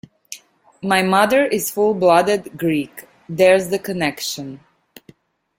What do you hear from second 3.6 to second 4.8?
the connection.